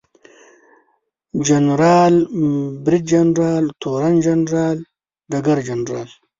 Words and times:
جنرال، 1.47 2.15
بریدجنرال، 2.85 3.65
تورن 3.81 4.15
جنرال، 4.25 4.77
ډګرجنرال 5.31 6.09